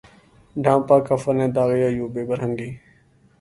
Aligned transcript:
ڈھانپا 0.55 0.97
کفن 1.07 1.35
نے 1.39 1.47
داغِ 1.55 1.71
عیوبِ 1.89 2.15
برہنگی 2.29 2.69